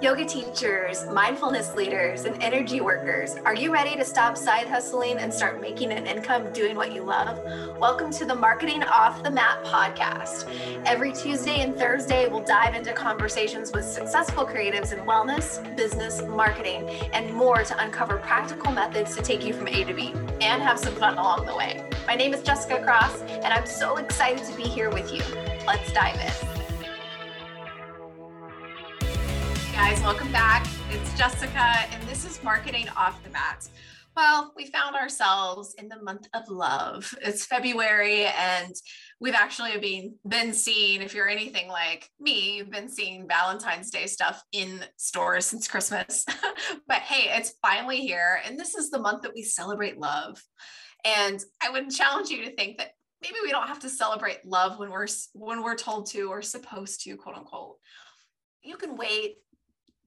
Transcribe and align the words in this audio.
Yoga 0.00 0.24
teachers, 0.24 1.04
mindfulness 1.06 1.74
leaders, 1.74 2.24
and 2.24 2.40
energy 2.40 2.80
workers, 2.80 3.34
are 3.44 3.54
you 3.54 3.72
ready 3.72 3.96
to 3.96 4.04
stop 4.04 4.36
side 4.36 4.68
hustling 4.68 5.18
and 5.18 5.34
start 5.34 5.60
making 5.60 5.90
an 5.90 6.06
income 6.06 6.52
doing 6.52 6.76
what 6.76 6.92
you 6.92 7.02
love? 7.02 7.40
Welcome 7.78 8.12
to 8.12 8.24
the 8.24 8.34
Marketing 8.34 8.84
Off 8.84 9.24
the 9.24 9.30
Mat 9.30 9.64
podcast. 9.64 10.46
Every 10.86 11.12
Tuesday 11.12 11.62
and 11.62 11.74
Thursday, 11.74 12.28
we'll 12.28 12.44
dive 12.44 12.76
into 12.76 12.92
conversations 12.92 13.72
with 13.72 13.84
successful 13.84 14.46
creatives 14.46 14.92
in 14.92 15.00
wellness, 15.00 15.76
business, 15.76 16.22
marketing, 16.22 16.88
and 17.12 17.34
more 17.34 17.64
to 17.64 17.82
uncover 17.82 18.18
practical 18.18 18.70
methods 18.70 19.16
to 19.16 19.22
take 19.22 19.44
you 19.44 19.52
from 19.52 19.66
A 19.66 19.82
to 19.82 19.94
B 19.94 20.12
and 20.40 20.62
have 20.62 20.78
some 20.78 20.94
fun 20.94 21.18
along 21.18 21.46
the 21.46 21.56
way. 21.56 21.84
My 22.06 22.14
name 22.14 22.32
is 22.32 22.42
Jessica 22.42 22.84
Cross, 22.84 23.22
and 23.22 23.46
I'm 23.46 23.66
so 23.66 23.96
excited 23.96 24.44
to 24.44 24.56
be 24.56 24.62
here 24.62 24.90
with 24.90 25.12
you. 25.12 25.22
Let's 25.66 25.92
dive 25.92 26.20
in. 26.20 26.57
Guys, 29.78 30.00
welcome 30.00 30.32
back. 30.32 30.66
It's 30.90 31.16
Jessica, 31.16 31.76
and 31.92 32.02
this 32.08 32.24
is 32.24 32.42
Marketing 32.42 32.88
Off 32.96 33.22
the 33.22 33.30
Mat. 33.30 33.68
Well, 34.16 34.52
we 34.56 34.66
found 34.66 34.96
ourselves 34.96 35.72
in 35.78 35.88
the 35.88 36.02
month 36.02 36.26
of 36.34 36.48
love. 36.48 37.14
It's 37.22 37.46
February, 37.46 38.26
and 38.26 38.74
we've 39.20 39.36
actually 39.36 39.78
been 39.78 40.16
been 40.26 40.52
seeing, 40.52 41.00
if 41.00 41.14
you're 41.14 41.28
anything 41.28 41.68
like 41.68 42.10
me, 42.18 42.56
you've 42.56 42.72
been 42.72 42.88
seeing 42.88 43.28
Valentine's 43.28 43.92
Day 43.92 44.06
stuff 44.06 44.42
in 44.50 44.84
stores 44.96 45.46
since 45.46 45.68
Christmas. 45.68 46.26
but 46.88 46.98
hey, 47.02 47.38
it's 47.38 47.54
finally 47.62 48.00
here, 48.00 48.40
and 48.44 48.58
this 48.58 48.74
is 48.74 48.90
the 48.90 48.98
month 48.98 49.22
that 49.22 49.32
we 49.32 49.44
celebrate 49.44 49.96
love. 49.96 50.42
And 51.04 51.40
I 51.62 51.70
would 51.70 51.88
challenge 51.90 52.30
you 52.30 52.44
to 52.46 52.56
think 52.56 52.78
that 52.78 52.90
maybe 53.22 53.36
we 53.44 53.52
don't 53.52 53.68
have 53.68 53.80
to 53.80 53.88
celebrate 53.88 54.44
love 54.44 54.80
when 54.80 54.90
we're 54.90 55.06
when 55.34 55.62
we're 55.62 55.76
told 55.76 56.06
to 56.06 56.30
or 56.30 56.42
supposed 56.42 57.04
to, 57.04 57.16
quote 57.16 57.36
unquote. 57.36 57.76
You 58.64 58.76
can 58.76 58.96
wait 58.96 59.36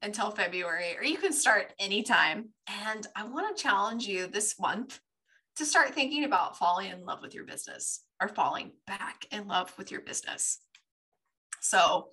until 0.01 0.31
February, 0.31 0.95
or 0.97 1.03
you 1.03 1.17
can 1.17 1.33
start 1.33 1.73
anytime. 1.79 2.49
And 2.85 3.05
I 3.15 3.23
want 3.23 3.55
to 3.55 3.61
challenge 3.61 4.07
you 4.07 4.27
this 4.27 4.59
month 4.59 4.99
to 5.57 5.65
start 5.65 5.93
thinking 5.93 6.23
about 6.23 6.57
falling 6.57 6.91
in 6.91 7.05
love 7.05 7.21
with 7.21 7.33
your 7.33 7.45
business 7.45 8.03
or 8.21 8.27
falling 8.27 8.71
back 8.87 9.25
in 9.31 9.47
love 9.47 9.73
with 9.77 9.91
your 9.91 10.01
business. 10.01 10.59
So, 11.59 12.09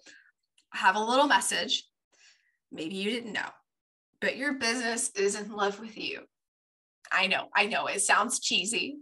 I 0.72 0.78
have 0.78 0.96
a 0.96 1.04
little 1.04 1.26
message. 1.26 1.84
Maybe 2.70 2.96
you 2.96 3.10
didn't 3.10 3.32
know, 3.32 3.48
but 4.20 4.36
your 4.36 4.54
business 4.54 5.10
is 5.10 5.34
in 5.34 5.50
love 5.52 5.80
with 5.80 5.96
you. 5.96 6.20
I 7.10 7.26
know, 7.26 7.48
I 7.54 7.66
know 7.66 7.86
it 7.86 8.02
sounds 8.02 8.40
cheesy, 8.40 8.98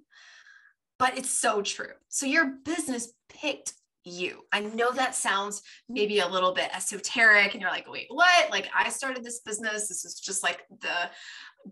but 0.99 1.19
it's 1.19 1.31
so 1.31 1.63
true. 1.63 1.95
So, 2.09 2.27
your 2.27 2.47
business 2.65 3.13
picked 3.29 3.73
you. 4.11 4.43
I 4.53 4.61
know 4.61 4.93
that 4.93 5.15
sounds 5.15 5.63
maybe 5.89 6.21
a 6.21 6.29
little 6.29 6.53
bit 6.53 6.71
esoteric 6.75 7.53
and 7.53 7.61
you're 7.61 7.71
like, 7.71 7.91
wait, 7.91 8.07
what? 8.09 8.51
Like 8.51 8.69
I 8.75 8.89
started 8.89 9.25
this 9.25 9.41
business. 9.41 9.89
This 9.89 10.05
is 10.05 10.21
just 10.21 10.43
like 10.43 10.63
the 10.81 11.11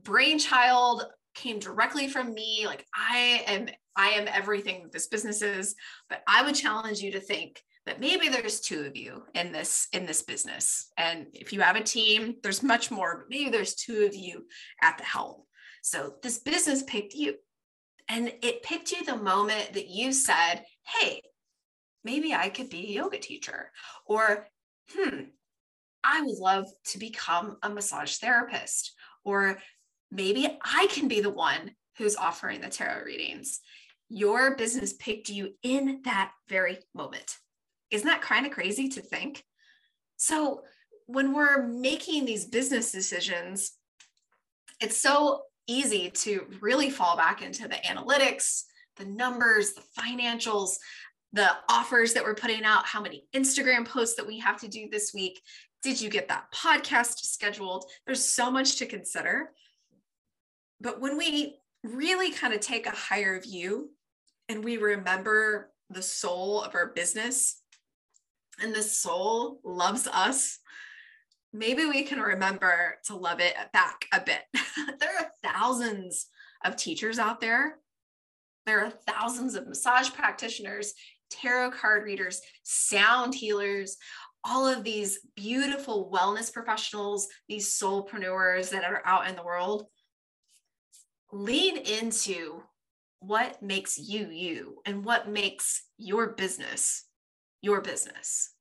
brainchild 0.02 1.04
came 1.34 1.58
directly 1.58 2.08
from 2.08 2.34
me. 2.34 2.64
Like 2.66 2.86
I 2.94 3.44
am, 3.46 3.68
I 3.96 4.10
am 4.10 4.28
everything 4.28 4.82
that 4.82 4.92
this 4.92 5.06
business 5.06 5.42
is. 5.42 5.74
But 6.08 6.22
I 6.28 6.44
would 6.44 6.54
challenge 6.54 7.00
you 7.00 7.12
to 7.12 7.20
think 7.20 7.62
that 7.86 8.00
maybe 8.00 8.28
there's 8.28 8.60
two 8.60 8.84
of 8.84 8.96
you 8.96 9.22
in 9.34 9.52
this 9.52 9.88
in 9.92 10.06
this 10.06 10.22
business. 10.22 10.90
And 10.96 11.26
if 11.32 11.52
you 11.52 11.60
have 11.60 11.76
a 11.76 11.82
team, 11.82 12.36
there's 12.42 12.62
much 12.62 12.90
more, 12.90 13.18
but 13.18 13.26
maybe 13.28 13.50
there's 13.50 13.74
two 13.74 14.04
of 14.04 14.14
you 14.14 14.46
at 14.82 14.98
the 14.98 15.04
helm. 15.04 15.42
So 15.82 16.14
this 16.22 16.38
business 16.38 16.82
picked 16.82 17.14
you. 17.14 17.34
And 18.08 18.32
it 18.42 18.62
picked 18.62 18.92
you 18.92 19.04
the 19.04 19.16
moment 19.16 19.74
that 19.74 19.88
you 19.88 20.12
said, 20.12 20.64
Hey, 20.86 21.20
maybe 22.04 22.34
I 22.34 22.48
could 22.48 22.70
be 22.70 22.86
a 22.86 22.94
yoga 23.02 23.18
teacher. 23.18 23.70
Or, 24.06 24.46
hmm, 24.90 25.20
I 26.04 26.20
would 26.22 26.38
love 26.38 26.66
to 26.86 26.98
become 26.98 27.56
a 27.62 27.70
massage 27.70 28.16
therapist. 28.16 28.92
Or 29.24 29.58
maybe 30.10 30.58
I 30.62 30.86
can 30.90 31.08
be 31.08 31.20
the 31.20 31.30
one 31.30 31.72
who's 31.96 32.16
offering 32.16 32.60
the 32.60 32.68
tarot 32.68 33.04
readings. 33.04 33.60
Your 34.08 34.56
business 34.56 34.92
picked 34.92 35.28
you 35.30 35.54
in 35.62 36.02
that 36.04 36.32
very 36.48 36.78
moment. 36.94 37.38
Isn't 37.90 38.06
that 38.06 38.22
kind 38.22 38.46
of 38.46 38.52
crazy 38.52 38.88
to 38.90 39.00
think? 39.00 39.42
So, 40.16 40.62
when 41.06 41.34
we're 41.34 41.66
making 41.66 42.24
these 42.24 42.46
business 42.46 42.90
decisions, 42.90 43.72
it's 44.80 44.96
so 44.96 45.42
easy 45.66 46.10
to 46.10 46.46
really 46.60 46.90
fall 46.90 47.16
back 47.16 47.42
into 47.42 47.68
the 47.68 47.74
analytics, 47.74 48.62
the 48.96 49.04
numbers, 49.04 49.74
the 49.74 49.82
financials, 49.98 50.76
the 51.34 51.50
offers 51.68 52.14
that 52.14 52.22
we're 52.22 52.34
putting 52.34 52.64
out, 52.64 52.86
how 52.86 53.02
many 53.02 53.26
Instagram 53.34 53.86
posts 53.86 54.14
that 54.14 54.26
we 54.26 54.38
have 54.38 54.60
to 54.60 54.68
do 54.68 54.88
this 54.88 55.12
week. 55.12 55.42
Did 55.82 56.00
you 56.00 56.08
get 56.08 56.28
that 56.28 56.44
podcast 56.54 57.18
scheduled? 57.18 57.86
There's 58.06 58.24
so 58.24 58.52
much 58.52 58.76
to 58.76 58.86
consider. 58.86 59.50
But 60.80 61.00
when 61.00 61.18
we 61.18 61.56
really 61.82 62.30
kind 62.30 62.54
of 62.54 62.60
take 62.60 62.86
a 62.86 62.92
higher 62.92 63.40
view 63.40 63.90
and 64.48 64.62
we 64.62 64.76
remember 64.76 65.72
the 65.90 66.02
soul 66.02 66.62
of 66.62 66.76
our 66.76 66.92
business 66.94 67.60
and 68.62 68.72
the 68.72 68.82
soul 68.82 69.60
loves 69.64 70.06
us, 70.06 70.60
maybe 71.52 71.84
we 71.84 72.04
can 72.04 72.20
remember 72.20 72.94
to 73.06 73.16
love 73.16 73.40
it 73.40 73.54
back 73.72 74.06
a 74.12 74.20
bit. 74.20 74.42
there 75.00 75.16
are 75.18 75.32
thousands 75.42 76.28
of 76.64 76.76
teachers 76.76 77.18
out 77.18 77.40
there. 77.40 77.78
There 78.66 78.84
are 78.84 78.90
thousands 78.90 79.56
of 79.56 79.66
massage 79.66 80.10
practitioners 80.12 80.94
tarot 81.40 81.72
card 81.72 82.04
readers, 82.04 82.40
sound 82.62 83.34
healers, 83.34 83.96
all 84.44 84.66
of 84.66 84.84
these 84.84 85.20
beautiful 85.34 86.10
wellness 86.12 86.52
professionals, 86.52 87.28
these 87.48 87.78
soulpreneurs 87.78 88.70
that 88.70 88.84
are 88.84 89.02
out 89.04 89.28
in 89.28 89.36
the 89.36 89.42
world. 89.42 89.86
Lean 91.32 91.76
into 91.78 92.62
what 93.20 93.62
makes 93.62 93.98
you 93.98 94.28
you 94.28 94.76
and 94.84 95.04
what 95.04 95.28
makes 95.28 95.84
your 95.98 96.28
business 96.34 97.06
your 97.64 97.80
business. 97.80 98.52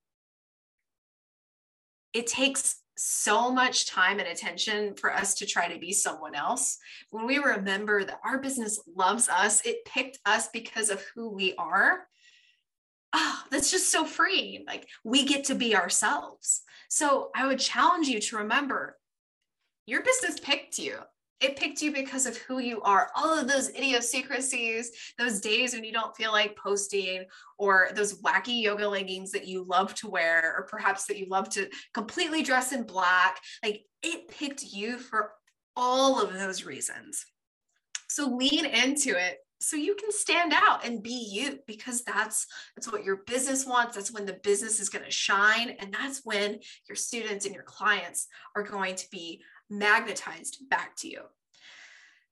It 2.13 2.25
takes 2.25 2.77
so 2.95 3.51
much 3.51 3.87
time 3.87 4.19
and 4.19 4.29
attention 4.29 4.95
for 4.95 5.13
us 5.13 5.33
to 5.35 5.45
try 5.45 5.67
to 5.67 5.79
be 5.79 5.91
someone 5.91 6.35
else. 6.35 6.77
When 7.09 7.25
we 7.27 7.37
remember 7.37 8.05
that 8.05 8.21
our 8.23 8.39
business 8.39 8.81
loves 8.95 9.27
us, 9.27 9.65
it 9.65 9.83
picked 9.83 10.19
us 10.25 10.47
because 10.53 10.89
of 10.89 11.03
who 11.13 11.29
we 11.29 11.53
are 11.55 12.07
oh, 13.13 13.41
that's 13.51 13.71
just 13.71 13.91
so 13.91 14.05
freeing. 14.05 14.65
Like 14.67 14.87
we 15.03 15.25
get 15.25 15.45
to 15.45 15.55
be 15.55 15.75
ourselves. 15.75 16.61
So 16.89 17.29
I 17.35 17.47
would 17.47 17.59
challenge 17.59 18.07
you 18.07 18.19
to 18.19 18.37
remember 18.37 18.97
your 19.85 20.03
business 20.03 20.39
picked 20.39 20.77
you. 20.77 20.97
It 21.41 21.57
picked 21.57 21.81
you 21.81 21.91
because 21.91 22.25
of 22.25 22.37
who 22.37 22.59
you 22.59 22.81
are. 22.83 23.09
All 23.17 23.37
of 23.37 23.49
those 23.49 23.69
idiosyncrasies, 23.71 24.91
those 25.19 25.41
days 25.41 25.73
when 25.73 25.83
you 25.83 25.91
don't 25.91 26.15
feel 26.15 26.31
like 26.31 26.55
posting, 26.55 27.25
or 27.57 27.89
those 27.95 28.21
wacky 28.21 28.61
yoga 28.61 28.87
leggings 28.87 29.31
that 29.31 29.45
you 29.45 29.65
love 29.65 29.93
to 29.95 30.09
wear, 30.09 30.55
or 30.57 30.67
perhaps 30.69 31.05
that 31.07 31.17
you 31.17 31.25
love 31.29 31.49
to 31.49 31.69
completely 31.93 32.43
dress 32.43 32.71
in 32.71 32.83
black. 32.83 33.41
Like 33.61 33.81
it 34.01 34.29
picked 34.29 34.63
you 34.63 34.97
for 34.97 35.31
all 35.75 36.21
of 36.21 36.33
those 36.33 36.63
reasons. 36.63 37.25
So 38.07 38.29
lean 38.29 38.65
into 38.65 39.17
it 39.17 39.39
so 39.63 39.75
you 39.75 39.95
can 39.95 40.11
stand 40.11 40.53
out 40.53 40.85
and 40.85 41.01
be 41.01 41.29
you 41.31 41.59
because 41.67 42.03
that's 42.03 42.45
that's 42.75 42.91
what 42.91 43.03
your 43.03 43.17
business 43.25 43.65
wants. 43.65 43.95
That's 43.95 44.11
when 44.11 44.25
the 44.25 44.39
business 44.43 44.79
is 44.79 44.89
going 44.89 45.05
to 45.05 45.11
shine 45.11 45.75
and 45.79 45.93
that's 45.93 46.21
when 46.23 46.59
your 46.87 46.95
students 46.95 47.45
and 47.45 47.55
your 47.55 47.63
clients 47.63 48.27
are 48.55 48.63
going 48.63 48.95
to 48.95 49.09
be 49.09 49.41
magnetized 49.69 50.69
back 50.69 50.95
to 50.97 51.09
you. 51.09 51.21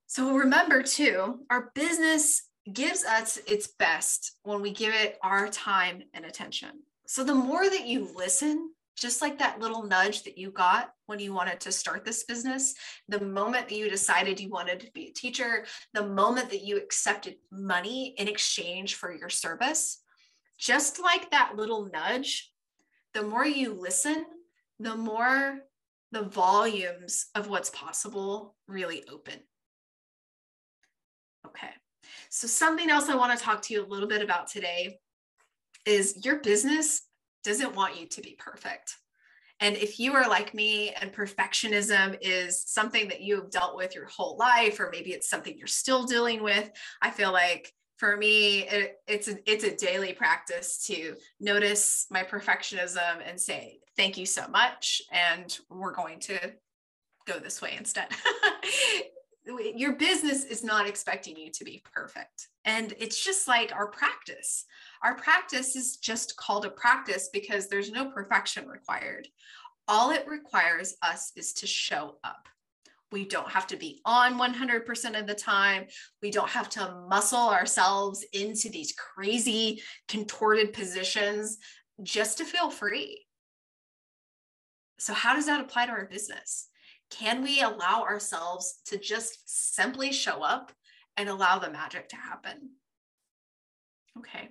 So 0.06 0.36
remember 0.36 0.82
too 0.82 1.40
our 1.50 1.70
business 1.74 2.42
gives 2.70 3.04
us 3.04 3.38
its 3.48 3.66
best 3.66 4.36
when 4.42 4.60
we 4.60 4.70
give 4.70 4.94
it 4.94 5.18
our 5.22 5.48
time 5.48 6.02
and 6.14 6.24
attention. 6.24 6.70
So 7.06 7.24
the 7.24 7.34
more 7.34 7.68
that 7.68 7.86
you 7.86 8.08
listen 8.14 8.70
just 9.02 9.20
like 9.20 9.36
that 9.40 9.58
little 9.58 9.82
nudge 9.82 10.22
that 10.22 10.38
you 10.38 10.52
got 10.52 10.92
when 11.06 11.18
you 11.18 11.34
wanted 11.34 11.58
to 11.58 11.72
start 11.72 12.04
this 12.04 12.22
business, 12.22 12.72
the 13.08 13.20
moment 13.20 13.68
that 13.68 13.76
you 13.76 13.90
decided 13.90 14.38
you 14.38 14.48
wanted 14.48 14.78
to 14.78 14.92
be 14.92 15.08
a 15.08 15.12
teacher, 15.12 15.66
the 15.92 16.06
moment 16.06 16.48
that 16.50 16.62
you 16.62 16.76
accepted 16.76 17.34
money 17.50 18.14
in 18.16 18.28
exchange 18.28 18.94
for 18.94 19.12
your 19.12 19.28
service, 19.28 20.00
just 20.56 21.00
like 21.02 21.32
that 21.32 21.56
little 21.56 21.90
nudge, 21.92 22.52
the 23.12 23.24
more 23.24 23.44
you 23.44 23.74
listen, 23.74 24.24
the 24.78 24.94
more 24.94 25.58
the 26.12 26.22
volumes 26.22 27.26
of 27.34 27.48
what's 27.48 27.70
possible 27.70 28.54
really 28.68 29.02
open. 29.12 29.34
Okay. 31.44 31.70
So, 32.30 32.46
something 32.46 32.88
else 32.88 33.08
I 33.08 33.16
want 33.16 33.36
to 33.36 33.44
talk 33.44 33.62
to 33.62 33.74
you 33.74 33.84
a 33.84 33.88
little 33.88 34.08
bit 34.08 34.22
about 34.22 34.46
today 34.46 35.00
is 35.84 36.24
your 36.24 36.38
business 36.38 37.02
doesn't 37.44 37.74
want 37.74 37.98
you 38.00 38.06
to 38.06 38.20
be 38.20 38.36
perfect. 38.38 38.96
And 39.60 39.76
if 39.76 40.00
you 40.00 40.14
are 40.14 40.28
like 40.28 40.54
me 40.54 40.90
and 40.90 41.12
perfectionism 41.12 42.18
is 42.20 42.64
something 42.66 43.08
that 43.08 43.20
you 43.20 43.36
have 43.36 43.50
dealt 43.50 43.76
with 43.76 43.94
your 43.94 44.06
whole 44.06 44.36
life, 44.36 44.80
or 44.80 44.90
maybe 44.90 45.10
it's 45.10 45.30
something 45.30 45.56
you're 45.56 45.68
still 45.68 46.04
dealing 46.04 46.42
with, 46.42 46.70
I 47.00 47.10
feel 47.10 47.32
like 47.32 47.72
for 47.96 48.16
me, 48.16 48.66
it, 48.66 48.96
it's 49.06 49.28
a, 49.28 49.38
it's 49.48 49.62
a 49.62 49.76
daily 49.76 50.12
practice 50.14 50.84
to 50.86 51.14
notice 51.38 52.06
my 52.10 52.24
perfectionism 52.24 53.20
and 53.24 53.40
say 53.40 53.78
thank 53.96 54.18
you 54.18 54.26
so 54.26 54.48
much, 54.48 55.00
and 55.12 55.56
we're 55.70 55.94
going 55.94 56.18
to 56.20 56.38
go 57.26 57.38
this 57.38 57.62
way 57.62 57.76
instead. 57.78 58.08
Your 59.44 59.96
business 59.96 60.44
is 60.44 60.62
not 60.62 60.86
expecting 60.86 61.36
you 61.36 61.50
to 61.50 61.64
be 61.64 61.82
perfect. 61.92 62.48
And 62.64 62.94
it's 63.00 63.22
just 63.22 63.48
like 63.48 63.72
our 63.72 63.88
practice. 63.88 64.66
Our 65.02 65.16
practice 65.16 65.74
is 65.74 65.96
just 65.96 66.36
called 66.36 66.64
a 66.64 66.70
practice 66.70 67.28
because 67.32 67.68
there's 67.68 67.90
no 67.90 68.10
perfection 68.10 68.68
required. 68.68 69.26
All 69.88 70.10
it 70.10 70.28
requires 70.28 70.94
us 71.02 71.32
is 71.36 71.52
to 71.54 71.66
show 71.66 72.18
up. 72.22 72.48
We 73.10 73.26
don't 73.26 73.50
have 73.50 73.66
to 73.68 73.76
be 73.76 74.00
on 74.04 74.38
100% 74.38 75.20
of 75.20 75.26
the 75.26 75.34
time. 75.34 75.86
We 76.22 76.30
don't 76.30 76.48
have 76.48 76.68
to 76.70 77.04
muscle 77.08 77.50
ourselves 77.50 78.24
into 78.32 78.70
these 78.70 78.92
crazy 78.92 79.82
contorted 80.08 80.72
positions 80.72 81.58
just 82.02 82.38
to 82.38 82.44
feel 82.44 82.70
free. 82.70 83.26
So, 84.98 85.12
how 85.12 85.34
does 85.34 85.46
that 85.46 85.60
apply 85.60 85.86
to 85.86 85.92
our 85.92 86.06
business? 86.06 86.68
Can 87.18 87.42
we 87.42 87.60
allow 87.60 88.02
ourselves 88.02 88.80
to 88.86 88.98
just 88.98 89.74
simply 89.74 90.12
show 90.12 90.42
up 90.42 90.72
and 91.16 91.28
allow 91.28 91.58
the 91.58 91.70
magic 91.70 92.08
to 92.08 92.16
happen? 92.16 92.70
Okay. 94.18 94.48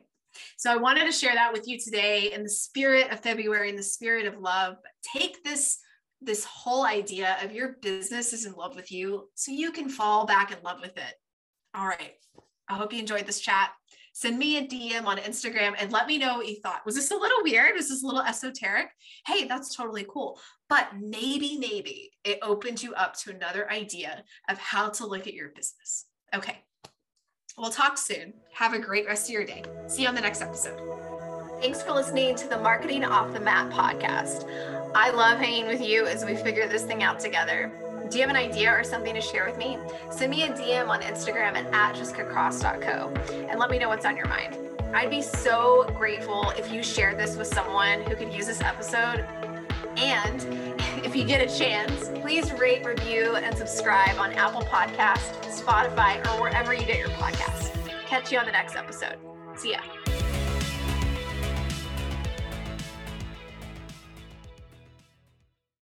So 0.58 0.72
I 0.72 0.78
wanted 0.78 1.06
to 1.06 1.12
share 1.12 1.34
that 1.34 1.52
with 1.52 1.68
you 1.68 1.80
today 1.80 2.32
in 2.34 2.44
the 2.44 2.50
spirit 2.50 3.12
of 3.12 3.20
February, 3.22 3.70
in 3.70 3.76
the 3.76 3.84
spirit 3.84 4.26
of 4.26 4.40
love. 4.40 4.78
Take 5.16 5.44
this 5.44 5.80
this 6.24 6.46
whole 6.46 6.86
idea 6.86 7.38
of 7.44 7.52
your 7.52 7.78
business 7.82 8.32
is 8.32 8.46
in 8.46 8.54
love 8.54 8.76
with 8.76 8.92
you 8.92 9.28
so 9.34 9.52
you 9.52 9.72
can 9.72 9.90
fall 9.90 10.28
back 10.28 10.52
in 10.52 10.58
love 10.64 10.80
with 10.80 10.96
it. 10.96 11.16
All 11.74 11.88
right. 11.88 12.14
I 12.70 12.76
hope 12.76 12.94
you 12.94 13.00
enjoyed 13.00 13.26
this 13.26 13.40
chat. 13.40 13.72
Send 14.14 14.38
me 14.38 14.58
a 14.58 14.68
DM 14.68 15.06
on 15.06 15.18
Instagram 15.18 15.74
and 15.80 15.92
let 15.92 16.08
me 16.08 16.18
know 16.18 16.38
what 16.38 16.48
you 16.48 16.58
thought. 16.58 16.86
Was 16.86 16.96
this 16.96 17.12
a 17.12 17.16
little 17.16 17.44
weird? 17.44 17.76
Was 17.76 17.90
this 17.90 18.04
a 18.04 18.06
little 18.06 18.22
esoteric? 18.22 18.90
Hey, 19.26 19.46
that's 19.46 19.76
totally 19.76 20.06
cool. 20.10 20.40
But 20.70 20.90
maybe, 21.00 21.58
maybe 21.58 22.12
it 22.24 22.40
opened 22.42 22.84
you 22.84 22.94
up 22.94 23.16
to 23.20 23.32
another 23.32 23.72
idea 23.72 24.24
of 24.50 24.58
how 24.58 24.90
to 24.90 25.06
look 25.06 25.28
at 25.28 25.34
your 25.34 25.50
business. 25.50 26.06
Okay. 26.34 26.58
We'll 27.58 27.72
talk 27.72 27.98
soon. 27.98 28.34
Have 28.54 28.74
a 28.74 28.80
great 28.80 29.06
rest 29.06 29.28
of 29.28 29.34
your 29.34 29.46
day. 29.46 29.64
See 29.88 30.04
you 30.04 30.08
on 30.08 30.16
the 30.16 30.22
next 30.22 30.42
episode. 30.42 30.80
Thanks 31.62 31.84
for 31.84 31.92
listening 31.92 32.36
to 32.38 32.48
the 32.48 32.58
Marketing 32.58 33.04
Off 33.06 33.34
the 33.34 33.40
Mat 33.40 33.72
podcast. 33.72 34.50
I 34.96 35.12
love 35.12 35.38
hanging 35.38 35.68
with 35.68 35.82
you 35.82 36.06
as 36.06 36.26
we 36.26 36.36
figure 36.36 36.68
this 36.68 36.84
thing 36.84 37.04
out 37.04 37.20
together. 37.20 37.81
Do 38.12 38.18
you 38.18 38.28
have 38.28 38.30
an 38.30 38.36
idea 38.36 38.70
or 38.70 38.84
something 38.84 39.16
to 39.16 39.22
share 39.22 39.46
with 39.46 39.58
me? 39.58 39.78
Send 40.10 40.32
me 40.32 40.44
a 40.44 40.52
DM 40.52 40.90
on 40.90 41.02
Instagram 41.02 41.56
at, 41.74 41.96
jessicacross.co 41.96 43.08
and 43.50 43.58
let 43.58 43.72
me 43.72 43.80
know 43.80 43.88
what's 43.88 44.06
on 44.06 44.18
your 44.18 44.28
mind. 44.28 44.58
I'd 44.94 45.10
be 45.10 45.22
so 45.22 45.90
grateful 45.98 46.50
if 46.58 46.74
you 46.74 46.84
shared 46.84 47.18
this 47.18 47.38
with 47.38 47.48
someone 47.48 48.02
who 48.02 48.18
could 48.18 48.34
use 48.34 48.48
this 48.48 48.60
episode. 48.60 49.26
And 49.96 50.46
if 51.06 51.16
you 51.16 51.24
get 51.24 51.40
a 51.40 51.58
chance, 51.58 52.10
please 52.22 52.52
rate, 52.52 52.86
review, 52.86 53.38
and 53.38 53.58
subscribe 53.58 54.18
on 54.18 54.34
Apple 54.34 54.64
Podcast, 54.64 55.32
Spotify, 55.44 56.20
or 56.34 56.42
wherever 56.42 56.74
you 56.74 56.86
get 56.86 57.00
your 57.00 57.08
podcasts. 57.12 57.74
Catch 58.08 58.30
you 58.30 58.40
on 58.40 58.46
the 58.46 58.52
next 58.52 58.76
episode. 58.76 59.16
See 59.56 59.72
ya. 59.72 59.80